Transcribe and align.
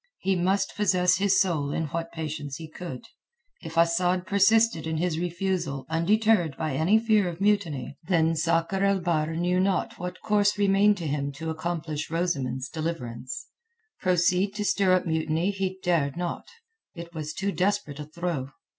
He 0.17 0.35
must 0.35 0.75
possess 0.75 1.17
his 1.17 1.39
soul 1.39 1.71
in 1.71 1.85
what 1.89 2.11
patience 2.11 2.55
he 2.55 2.67
could. 2.67 3.05
If 3.61 3.77
Asad 3.77 4.25
persisted 4.25 4.87
in 4.87 4.97
his 4.97 5.19
refusal 5.19 5.85
undeterred 5.91 6.57
by 6.57 6.73
any 6.73 6.97
fear 6.97 7.29
of 7.29 7.39
mutiny, 7.39 7.99
then 8.07 8.35
Sakr 8.35 8.83
el 8.83 8.99
Bahr 8.99 9.35
knew 9.35 9.59
not 9.59 9.99
what 9.99 10.19
course 10.23 10.57
remained 10.57 10.97
him 10.97 11.31
to 11.33 11.51
accomplish 11.51 12.09
Rosamund's 12.09 12.67
deliverance. 12.67 13.47
Proceed 13.99 14.55
to 14.55 14.65
stir 14.65 14.93
up 14.95 15.05
mutiny 15.05 15.51
he 15.51 15.77
dared 15.83 16.17
not. 16.17 16.47
It 16.95 17.13
was 17.13 17.31
too 17.31 17.51
desperate 17.51 17.99
a 17.99 18.05
throw. 18.05 18.47